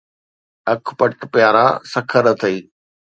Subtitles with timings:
[0.73, 2.57] اک پَٽ، پيارا سکر اٿئي.